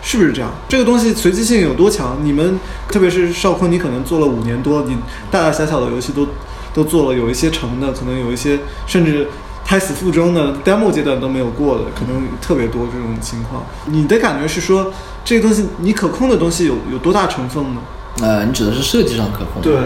[0.00, 0.50] 是不是这样？
[0.68, 2.18] 这个东西随机性有多强？
[2.22, 4.96] 你们特别是邵坤，你可能做了五年多，你
[5.30, 6.26] 大大小小的游戏都
[6.72, 9.28] 都做了，有一些成的，可能有一些甚至。
[9.70, 13.62] 胎死腹中的 demo 阶段都没有过的，可能特别多这种情况。
[13.86, 14.92] 你的感觉是说，
[15.24, 17.80] 这个东西你可控的东西有有多大成分呢？
[18.20, 19.62] 呃，你指的是设计上可控？
[19.62, 19.76] 对，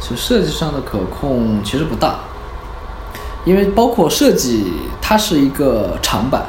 [0.00, 2.16] 其实设计上的可控其实不大，
[3.44, 6.46] 因为包括设计它是一个长板，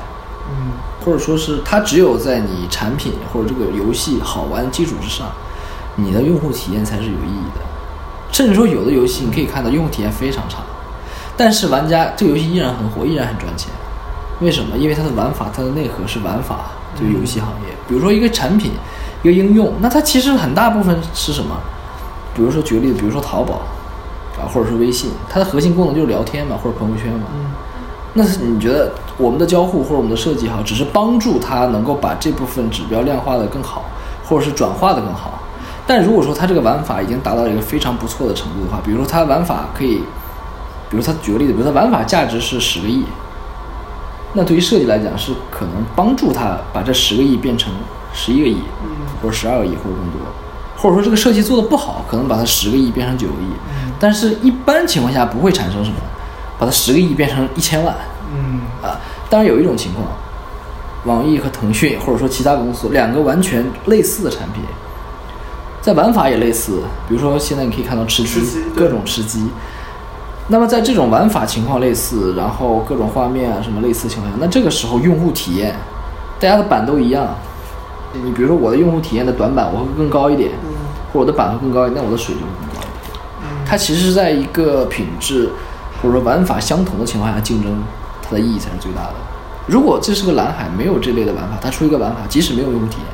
[0.49, 0.71] 嗯，
[1.05, 5.27] 或者说是它只有在你产品或者这个游戏好玩的基础之上，
[5.97, 7.61] 你的用户体验才是有意义的。
[8.31, 10.63] 甚至说有的游戏你可以看到用户体验非常差。
[11.37, 13.69] 但是玩家这个游戏依然很火，依然很赚钱，
[14.39, 14.77] 为什么？
[14.77, 16.71] 因为它的玩法，它的内核是玩法。
[16.97, 18.71] 这个游戏行业，比如说一个产品，
[19.21, 21.57] 一个应用，那它其实很大部分是什么？
[22.33, 23.55] 比如说举个例子，比如说淘宝
[24.39, 27.25] 啊，或者是微信，它的核心功能就是聊天嘛，或者朋友圈嘛。
[28.13, 33.83] 那你觉得我们的交互或者我们的设计好，只是帮助它能够把这部分指标量化的更好，
[34.23, 35.37] 或者是转化的更好。
[35.85, 40.01] 但如果说它这个玩法已经达到一个非常不错的程度的话，比如说它玩法可以。
[40.95, 43.03] 比如他举个例子，比如他玩法价值是十个亿，
[44.31, 47.73] 那对于设计来讲是可能帮助他把这十个亿变成
[48.13, 48.57] 十一个亿，
[49.21, 50.21] 或者十二个亿或者更多，
[50.77, 53.51] 或者说这个设计做的不好，可能把它十个亿变成九个亿，
[53.99, 55.97] 但是一般情况下不会产生什么，
[56.57, 57.93] 把它十个亿变成一千万，
[58.33, 58.61] 嗯。
[58.81, 58.97] 啊，
[59.29, 60.07] 当然有一种情况，
[61.03, 64.63] 网易和腾讯或者说其他公司两个完全类似的产品，
[65.81, 69.47] 在玩法也类似，比如说现在你可以看到吃鸡，吃鸡各种吃鸡。
[70.47, 75.75] 那么在这种玩法情况类似，然后各种画面啊什么类似情况下，那这个时候用户体验，
[76.39, 77.27] 大家的版都一样。
[78.13, 80.51] 你比如说我的用户体验的短板我会更高一点，
[81.11, 83.19] 或者我的版会更高一点，那我的水就会更高一点。
[83.65, 85.49] 它其实是在一个品质
[86.01, 87.75] 或者说玩法相同的情况下竞争，
[88.21, 89.15] 它的意义才是最大的。
[89.65, 93.05] 如果这是个蓝海，没有这类的玩法，它出一个玩法，即使没有用户体验，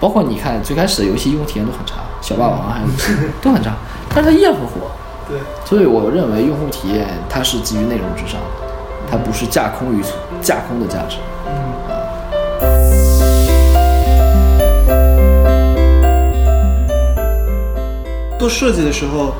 [0.00, 2.88] 包括你看最开始的游戏用户体验都很差，小霸王啊还有
[3.40, 3.72] 都很差，
[4.12, 4.90] 但是它依然很火。
[5.28, 8.46] 对，所以我认为用户体验它是基于内容之上的，
[9.10, 10.02] 它不是架空于
[10.40, 11.16] 架空的价值。
[11.46, 11.52] 嗯
[18.38, 19.34] 做设计的时候，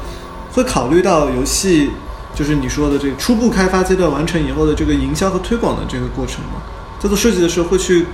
[0.52, 1.90] 会考虑到游戏，
[2.32, 6.62] 就是你说的这个初步开发阶段完成以后的这个营销和推广的这个过程吗？
[7.00, 8.06] 在做设计的时候会去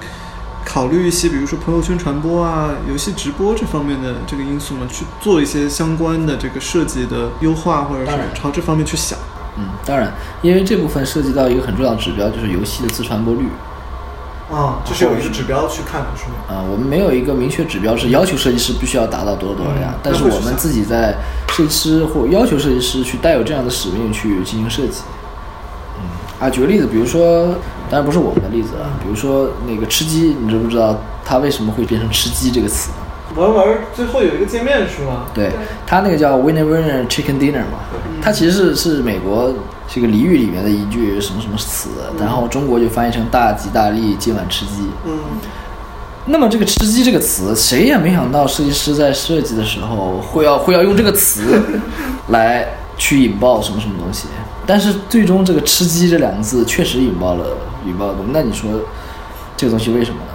[0.69, 4.87] 考虑一些，比如说朋友圈传播啊、游戏直播这方面的这个因素呢？
[4.87, 9.19] 去做一些相关的这个设计的优化，或者是当然朝这方面去想。
[9.57, 13.49] 嗯，当然，因为这部分涉及到一个很重要的指标，就是游戏的自传播率。
[14.53, 16.35] 啊，这是有一个指标去看的，是吗？
[16.49, 21.17] 啊、我们没有一个明确指标是要求设计师必须要达到多少多少呀，嗯但是我们自己在
[21.49, 25.01] 设计师或要求设计师去带有这样的使命去进行设计。
[25.99, 27.55] 嗯，啊，举个例子，比如说，
[27.91, 32.91] 当然不是我们的例子啊，比如说那个吃鸡，你知不知道它为什么会变成吃鸡这个词？
[33.37, 35.27] 玩玩最后有一个界面是吗？
[35.35, 35.51] 对，
[35.87, 37.81] 它那个叫 Winner Winner Chicken Dinner 嘛，
[38.21, 39.53] 它其实是是美国
[39.87, 44.83] 这个俚语里面的一句什么什么词，然后中国就翻译成大吉大利，今晚吃鸡。
[45.07, 45.19] 嗯
[46.31, 51.59] 那么这个“吃鸡”这个词，谁也没想到设计师在设计的时候会要会要用这个词
[52.29, 54.29] 来去引爆什么什么东西。
[54.69, 58.31] 但是最终这个“吃鸡”这两个字确实引爆了引爆了东西。
[58.35, 58.71] 那你说
[59.57, 60.33] 这个东西为什么呢？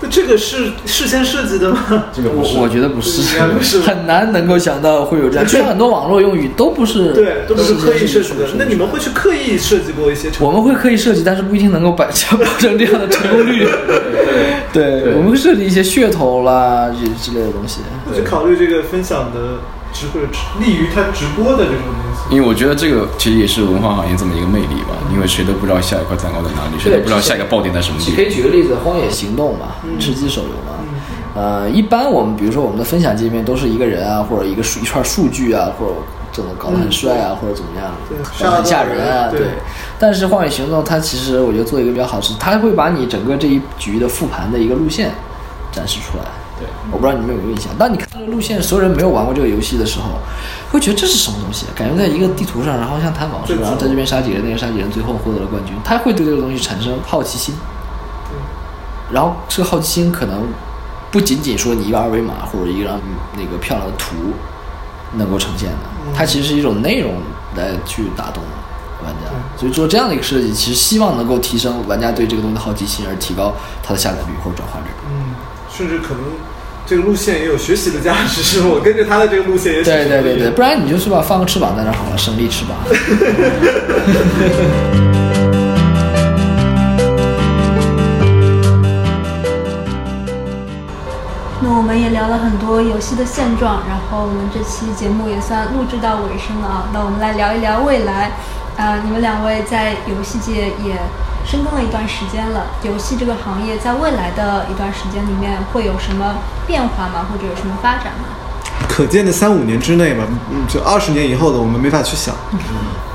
[0.00, 2.04] 那这个是事先设计的吗？
[2.10, 3.20] 这个不是我我觉得不是，
[3.52, 5.46] 不是很难能够想到会有这样。
[5.46, 8.46] 其实很多网络用语都不是对，都不是刻意设计的。
[8.56, 13.68] 那你们会去刻意设计过一些我们会刻意设计，但是不一定能够保保证这样的成功率。
[14.72, 17.80] 对，我们会设计一些噱头啦，这之类的东西。
[18.08, 19.58] 会去考虑这个分享的
[19.92, 20.26] 直或者
[20.60, 22.07] 利于他直播的这种东西。
[22.30, 28.30] 因为我觉得这个其实也是文化行业这么一个魅力吧，因为谁都不知道下一块蛋糕在哪里，谁都不知道下一个爆点在什么地方可以。
[28.30, 30.76] 举个例子，《荒野行动》嘛，吃鸡手游嘛。
[31.34, 35.92] 呃，一般我们比如说我们的分享界面都是一个人啊，或者一个数一串数据啊，或者
[36.32, 38.18] 怎么搞得很帅啊，或者怎么样，对
[38.50, 39.48] 很吓人啊，对对。
[39.98, 45.12] 但是《荒野行动》它其实我觉得做一个比较好是，它会把你整个这一局的复盘的一个路线
[45.72, 46.24] 展示出来。
[46.58, 50.18] 对，我不知道你们有没有印象，当你看这个路线，所有人没有玩过这个游戏的时候，
[50.72, 51.66] 会觉得这是什么东西？
[51.74, 55.74] 感觉在一个地图上，然后像探宝似的，然后在这边杀几个人，那个杀几个人，最后获得了冠军。
[55.84, 57.54] 他会对这个东西产生好奇心，
[59.12, 60.48] 然后这个好奇心可能
[61.10, 63.00] 不仅仅说你一个二维码或者一张
[63.36, 64.16] 那个漂亮的图
[65.14, 65.76] 能够呈现的，
[66.14, 67.14] 它其实是一种内容
[67.56, 68.42] 来去打动
[69.04, 69.30] 玩家。
[69.56, 74.86] 所以做这样的一个设计，其实希望能够提升玩家对这个东西的好奇心，而提高它的下载率或者转化率。
[75.10, 75.34] 嗯，
[75.70, 76.20] 甚至可能
[76.88, 82.74] 这个路线也有学习的价值，是我跟着他的这个路线也许对对对对，不然你就是吧，放个翅膀在那好了，省力翅膀。
[91.60, 96.88] 那我们也聊了很多游戏的现状，然后我们这期节目也算录制到尾声了啊。
[96.94, 98.30] 那我们来聊一聊未来。
[98.78, 100.96] 啊、你们两位在游戏界也
[101.48, 106.34] 深耕了一段时间了，游戏这个行业在未来的一段时间里面会有什么
[106.66, 107.24] 变化吗？
[107.32, 108.28] 或者有什么发展吗？
[108.86, 112.34] 可见的三五年之内吧，嗯，就二十年以后的我们没法去想。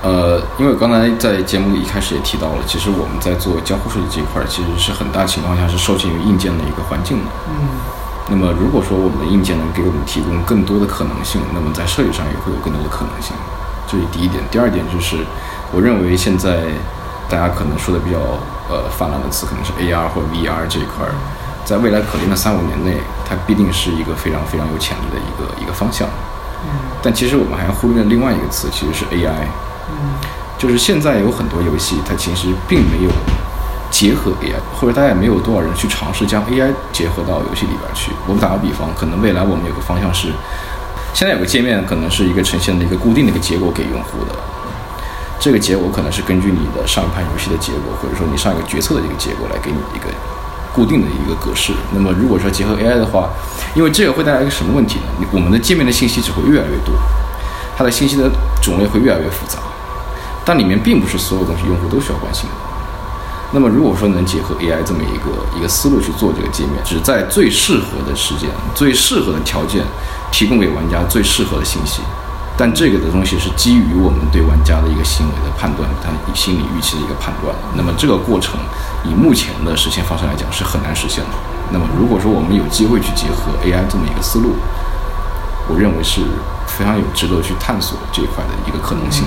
[0.02, 7.30] 呃，因为刚才在节目一开始也提到了，其实我们在做交互设计这一块儿，其实是很大情况下是受限于硬件的一个环境的。
[7.48, 7.70] 嗯，
[8.30, 13.36] 那么如果说我们的硬件能给我们提供更多的可能性，那么在设计上也会有更多的可能性。
[13.86, 14.44] 这是第一点。
[14.50, 15.18] 第二点就是，
[15.72, 16.64] 我认为现在
[17.34, 18.20] 大家可能说的比较
[18.70, 21.10] 呃泛滥的词，可能是 AR 或者 VR 这一块儿，
[21.66, 26.08] 在未来可见的三五年内，它必定是一个非常非常有潜力的一个一个方向。
[27.02, 29.50] 但其实我们还忽略了另外一个词，其实是 AI。
[30.60, 33.10] 就是现在有很多游戏，它其实并没有
[33.90, 38.12] 结合 AI，或者大家也没有多少人去尝试将 AI 结合到游戏里边去。
[38.28, 40.32] 我们打个比方，可能未来我们有个方向是，
[41.16, 44.36] 现在有个界面可能是一个呈现的一个固定的一个结果给用户的，
[45.44, 50.08] 这个结果可能是根据你的上一盘游戏的结果，或者说你上一个决策的一个结果来给你一个
[50.74, 51.74] 固定的一个格式。
[51.92, 53.28] 那么如果说结合 AI 的话，
[53.76, 55.28] 因为这个会带来一个什么问题呢？
[55.34, 56.96] 我们的界面的信息只会越来越多，
[57.76, 59.60] 它的信息的种类会越来越复杂，
[60.46, 62.56] 但里面并不是所有东西用户都需要关心的。
[63.52, 69.84] 那么如果说能结合 AI 这么一个一个思路去做这个界面，只在最适合的时间、最适合的条件，
[70.32, 72.02] 提供给玩家最适合的信息。
[72.56, 77.56] 但这个的东西是基于我们对玩家的一个行为的判断，他心理预期的一个判断。
[77.76, 78.60] 那么这个过程，
[79.04, 81.32] 以目前的实现方式来讲是很难实现的。
[81.72, 84.54] 那么如果说我们有机会去结合 AI 这么一个思路，
[85.68, 86.22] 我认为是
[86.68, 89.26] 非常有值得去探索这一块的一个可能性。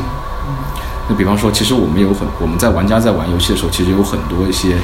[1.08, 4.76] 那比方说，其实我们有很我们在玩家在玩游戏的时候，其实有很多一些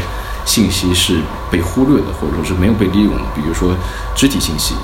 [0.45, 3.73] 信息是被忽略的，或者说是没有被利用的，比如说
[4.17, 4.75] 肢体信息、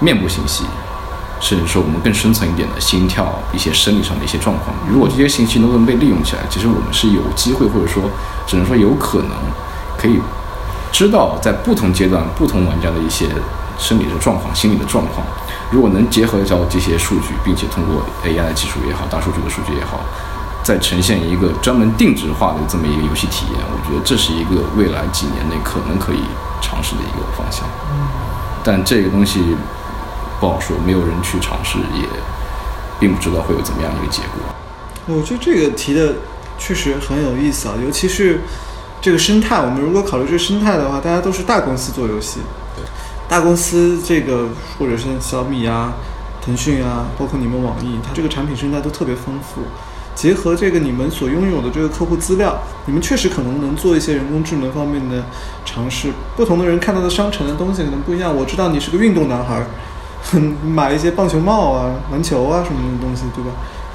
[0.00, 0.64] 面部信息。
[1.38, 8.02] 甚至说我们更深层一点的心跳、一些生理上的一些状况，如果这些信息都能被利用起来，其实我们是有机会，或者说
[8.46, 9.30] 只能说有可能，
[9.98, 10.18] 可以
[10.90, 13.28] 知道在不同阶段不同玩家的一些
[13.78, 15.26] 生理的状况、心理的状况。
[15.70, 20.00] 如果能结合到这些数据，并且通过 AI 的技术也好、大数据的数据也好，
[20.62, 26.22] 再呈现一个专门定制化的这么一个游戏体验，我觉得这是一个未来几年内可能可以
[26.62, 27.66] 尝试的一个方向。
[28.64, 29.54] 但这个东西。
[30.40, 32.06] 不好说，没有人去尝试，也
[33.00, 35.14] 并不知道会有怎么样一个结果。
[35.14, 36.14] 我觉得这个提的
[36.58, 38.40] 确实很有意思啊，尤其是
[39.00, 39.60] 这个生态。
[39.60, 42.40] 我们如果考虑这个生态的话，大家都是大公司做游戏，
[42.74, 42.84] 对
[43.28, 45.94] 大公司这个或者是小米啊、
[46.44, 49.62] 腾讯啊，包括你们网易，它这个产品生态都特别丰富。
[50.14, 55.22] 结合这个你们所拥有的这个客户资料，你们确实可能能做一些人工智能方面的
[55.64, 56.10] 尝试。
[56.34, 58.34] 不同的人看到的商城的东西可能不一样。
[58.34, 59.66] 我知道你是个运动男孩。
[60.66, 63.50] 买一些棒球帽啊、篮球啊什么的东西，对吧？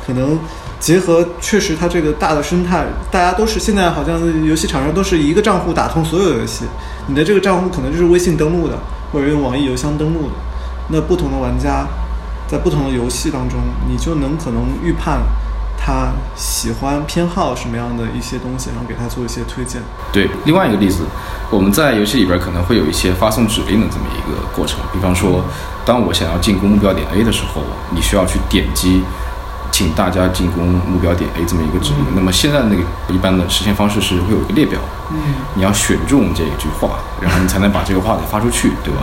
[0.05, 0.39] 可能
[0.79, 6.65] 结合确实它这个大的生态，大家都是现在好像游戏厂商都是一个账户打通所有游戏。
[7.07, 8.77] 你的这个账户可能就是微信登录的，
[9.11, 10.33] 或者用网易邮箱登录的。
[10.89, 11.85] 那不同的玩家
[12.47, 15.19] 在不同的游戏当中，你就能可能预判。
[15.83, 19.81] 他喜欢偏好什么样的一些东西，然后给他做一些推荐。
[20.11, 21.03] 对，另外一个例子，
[21.49, 24.79] 我们在游戏里边可能会有一些发送指令的这么一个过程。
[24.93, 25.43] 比方说，
[25.83, 29.01] 当我想要进攻目标点 A 的时候，你需要去点击。
[29.71, 32.05] 请大家进攻目标点 A 这么一个指令。
[32.13, 34.79] 那么现在那个一般的实现方式是会有一个列表，
[35.11, 35.17] 嗯，
[35.55, 38.99] 你要选中这一句话，然后你才能把这个话给发出去，对吧？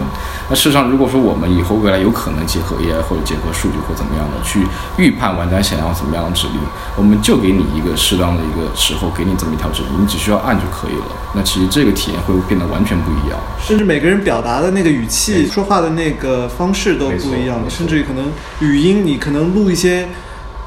[0.49, 6.61] 那事实上，如果说我们以后未来有可能结合 AI 或者结合数据或怎么样的去预判玩家想要怎么样的指令，
[6.97, 11.07] 我们就给你一个适当的一个时候，给你这么一条指令，你只需要按就可以了。
[11.35, 20.07] 那其实这个体验会变得完全不一样，甚至每个人表达的那个语气、说话的那个方式都不一样，甚至可能语音，你可能录一些。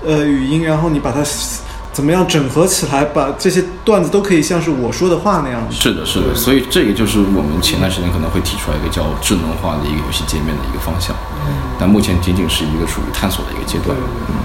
[0.05, 1.23] 呃，语音，然后你把它
[1.93, 5.61] 怎么样整合起来，把这些段子都可以像是我说的话那样。
[5.69, 11.15] 是的，是的，所以这个就是我们前段时间可能会提出来一个叫智能化的一个游戏界面的一个方向，
[11.77, 13.95] 但目前仅仅是一个属于探索的一个阶段。
[14.29, 14.35] 嗯，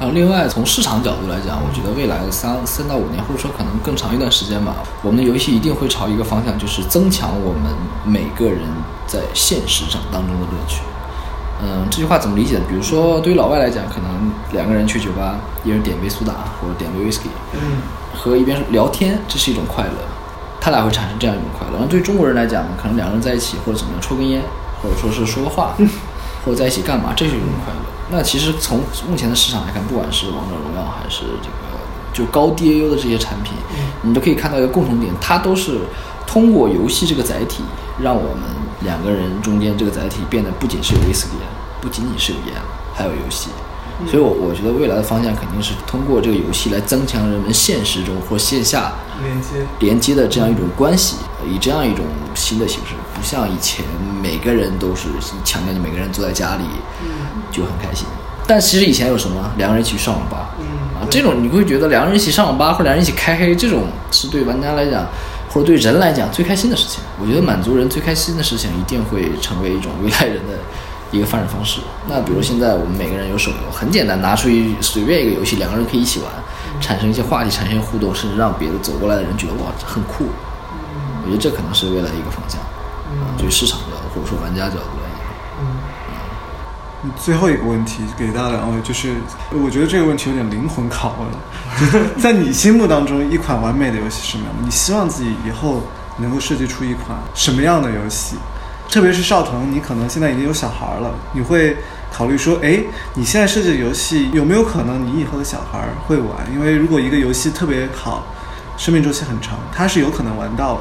[0.00, 7.70] 然后另外从市场角度来讲，我觉得未来三三到五年，或者说可能更长一段时间吧，我们的游戏一定会朝一个方向，就是增强我们
[8.04, 8.62] 每个人
[9.06, 10.80] 在现实上当中的乐趣。
[11.62, 12.64] 嗯，这句话怎么理解呢？
[12.68, 17.60] 比如说，对于老外来讲，可能两个人去酒吧，一人点杯苏打或者点杯 whisky，嗯，
[18.14, 19.92] 和一边聊天，这是一种快乐，
[20.60, 21.74] 他俩会产生这样一种快乐。
[21.74, 24.40] 然后对于中国人来讲，可能两个人在一起或者怎么样，抽根烟，
[24.82, 25.74] 或者说是说个话，
[26.44, 27.80] 或者在一起干嘛，这是一种快乐。
[28.10, 31.78] 那其实从目前的市场来看，不管是王者荣耀还是这个
[32.12, 33.52] 就高 DAU 的这些产品，
[34.02, 35.78] 你都可以看到一个共同点，它都是
[36.26, 37.62] 通过游戏这个载体，
[38.00, 38.42] 让我们
[38.80, 41.38] 两个人中间这个载体变得不仅是有 whisky。
[41.82, 42.54] 不仅仅是有烟，
[42.94, 43.48] 还有游戏，
[44.06, 51.16] 所以，我我觉得未来的方向肯定是通过这个游戏来增强人们现实中或线下连接连接的这样一种关系，
[51.48, 53.82] 以这样一种新的形式，不像以前
[54.22, 55.08] 每个人都是
[55.42, 56.64] 强调你每个人坐在家里
[57.50, 58.06] 就很开心。
[58.46, 60.50] 但其实以前有什么两个人一起上网吧，
[61.00, 65.06] 啊，这种你会觉得两个人一起上网吧或两人一起开黑，这种是对玩家来讲
[65.50, 67.02] 或者对人来讲最开心的事情。
[67.20, 70.56] 我觉得满足人最开心的事情一定会成为一种未来人的。
[71.12, 71.80] 一个发展方式。
[72.08, 76.30] 那比如现在我们每个人有手游，很简单，拿出一随便一个游戏，两个人可以一起玩，
[76.80, 80.26] 产生一些话题，产生一些互动，甚至让别的走过来的人觉得哇很酷。
[81.24, 82.60] 我觉得这可能是未来的一个方向。
[82.60, 84.99] 啊，就市场角度或者说玩家角度。
[87.16, 89.14] 最后一个问题给到两位，就是
[89.52, 92.10] 我觉得这个问题有点灵魂拷问了。
[92.18, 94.54] 在你心目当中，一款完美的游戏是什么样？
[94.62, 95.82] 你希望自己以后
[96.18, 98.36] 能够设计出一款什么样的游戏？
[98.90, 101.76] 特别是少腾，你可能现在已经有小孩了，你会
[102.12, 102.80] 考虑说，哎，
[103.14, 106.28] 你现在设计的游戏有没有可能你以后的小孩会玩？
[106.52, 108.26] 因为如果一个游戏特别好，
[108.76, 110.80] 生命周期很长，它是有可能玩到的，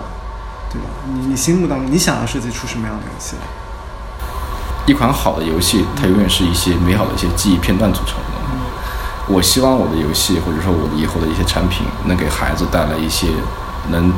[0.72, 0.88] 对吧？
[1.14, 3.36] 你你心目当中你想要设计出什么样的游戏？
[4.86, 8.24] 一款好的游戏，它永远是一些美好的一些记忆片段组成的。
[9.28, 13.28] 我希望我的游戏或者说我的以后的一些产品，能给孩子带来一些
[13.90, 14.12] 能。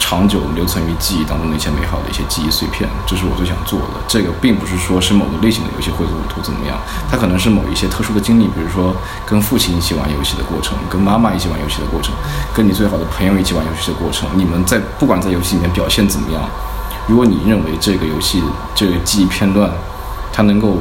[0.00, 3.98] 长久留存于记忆当中的一些美好的一些记忆碎片，这是我最想做的。
[4.06, 6.78] 这个并不是说是某个类型的游戏会怎么图怎么样，
[7.10, 8.94] 它可能是某一些特殊的经历，比如说
[9.26, 12.14] 跟父亲一起玩游戏的过程，跟妈妈一起玩游戏的过程，
[12.54, 14.28] 跟你最好的朋友一起玩游戏的过程。
[14.36, 16.48] 你们在不管在游戏里面表现怎么样，
[17.08, 18.40] 如果你认为这个游戏
[18.76, 19.68] 这个记忆片段，
[20.32, 20.76] 它能够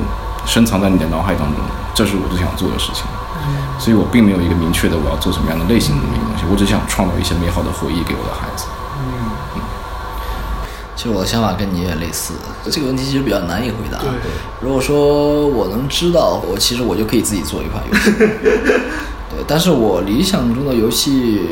[0.45, 3.03] 深藏在你的脑海当中，这是我最想做的事情。
[3.79, 8.65] 所以我并没有一个明确的我要做什么样的类型的那个东西，我只想创造一些美好的回忆给我的孩子。
[8.99, 9.61] 嗯
[10.95, 12.33] 其实我的想法跟你也类似，
[12.71, 13.99] 这个问题其实比较难以回答。
[14.59, 18.11] 如果说我能知道，我其实我就可以自己做一款游戏。
[19.29, 21.49] 对，但是我理想中的游戏，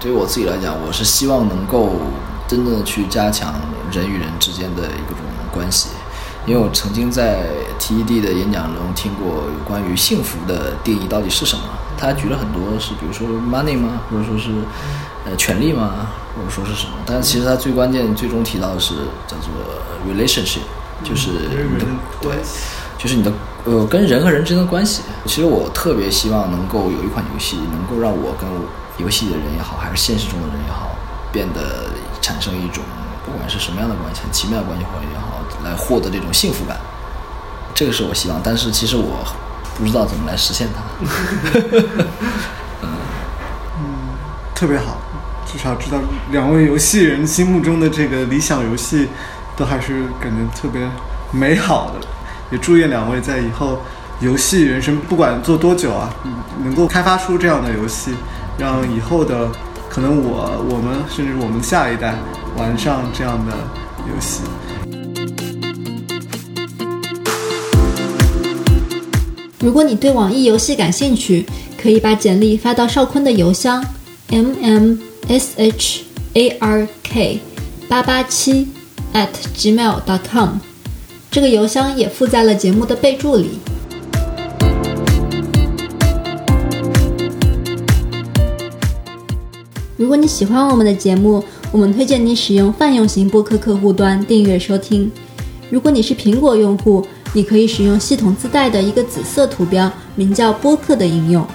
[0.00, 1.92] 对于我自己来讲，我是希望能够
[2.48, 3.54] 真正的去加强
[3.92, 5.18] 人与人之间的一种
[5.52, 5.90] 关系。
[6.46, 7.46] 因为我曾经在
[7.78, 11.62] TED 的演讲中听过有关于幸福的定义到底是什么，
[11.98, 14.50] 他举了很多是，比如说 money 吗，或者说是
[15.26, 16.08] 呃权利吗？
[16.34, 16.94] 或者说是什么？
[17.04, 18.94] 但是其实他最关键、最终提到的是
[19.26, 19.50] 叫做
[20.08, 20.62] relationship，
[21.04, 21.86] 就是你的
[22.20, 22.32] 对，
[22.96, 23.32] 就是你的
[23.64, 25.02] 呃跟人和人之间的关系。
[25.26, 28.48] 其实我特别希望能够有一款游戏，能够让我跟
[28.98, 30.96] 游戏的人也好，还是现实中的人也好，
[31.30, 31.90] 变得
[32.22, 32.82] 产生一种
[33.26, 36.76] 不管是什么样的关系，很奇妙的关系或者也好，来获得这种幸福感。
[37.74, 39.24] 这个是我希望，但是其实我
[39.76, 40.82] 不知道怎么来实现它。
[42.82, 42.88] 嗯
[43.78, 43.84] 嗯，
[44.54, 44.98] 特别好。
[45.46, 45.98] 至少知道
[46.30, 49.08] 两位游戏人心目中的这个理想游戏，
[49.56, 50.88] 都还是感觉特别
[51.32, 52.06] 美好的。
[52.52, 53.80] 也祝愿两位在以后
[54.20, 56.08] 游戏人生不管做多久啊，
[56.62, 58.14] 能够开发出这样的游戏，
[58.58, 59.48] 让以后的
[59.88, 62.14] 可能我、我们甚至我们下一代
[62.56, 63.52] 玩上这样的
[64.06, 64.42] 游戏。
[69.60, 71.44] 如果你对网易游戏感兴趣，
[71.76, 73.84] 可以把简历发到邵坤的邮箱
[74.28, 74.98] ：mm。
[75.28, 76.02] s h
[76.32, 77.38] a r k
[77.88, 78.66] 八八七
[79.12, 80.58] at gmail dot com，
[81.30, 83.50] 这个邮箱也附在了节目的备注里。
[89.96, 95.08] 如果你喜欢我们的节目，我们推荐你使用泛用型播客客户端订阅收听。
[95.68, 101.46] 如果你是苹果用户，你可以使用系统自带的一个紫色图标，名叫播客的应用。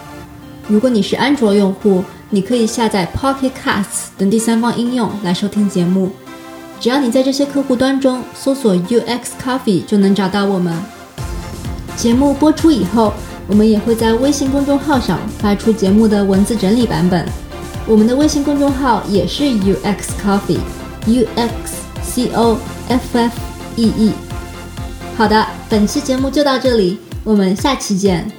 [0.68, 6.12] 如果你是安卓用户，你可以下载 Pocket Casts 等第三方应用来收听节目。
[6.80, 10.74] 只要你在这些客户端中搜索 UX Coffee，就能找到我们。
[11.96, 13.14] 节目播出以后，
[13.48, 17.26] 我们也会在微信公众号上发出节目的文字整理版本。
[17.88, 22.58] 我们的微信公众号也是 UX Coffee，U X C O
[22.88, 23.40] F F
[23.76, 24.25] E E。
[25.18, 28.30] 好的，本期节目就到这里，我们下期见。